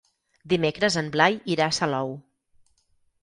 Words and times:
Dimecres 0.53 0.97
en 1.01 1.11
Blai 1.17 1.37
irà 1.55 1.67
a 1.73 1.77
Salou. 1.79 2.17